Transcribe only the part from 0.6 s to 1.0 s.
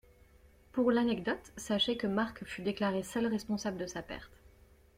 Pour